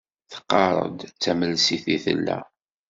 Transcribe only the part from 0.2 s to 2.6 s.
Teqqar-d d tamelsit i tella.